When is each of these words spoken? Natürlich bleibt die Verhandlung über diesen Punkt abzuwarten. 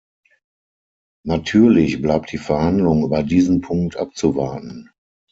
Natürlich 1.27 2.01
bleibt 2.01 2.31
die 2.31 2.39
Verhandlung 2.39 3.03
über 3.03 3.21
diesen 3.21 3.61
Punkt 3.61 3.97
abzuwarten. 3.97 4.89